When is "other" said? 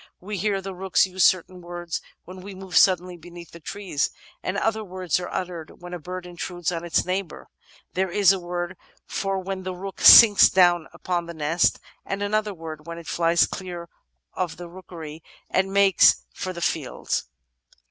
4.57-4.83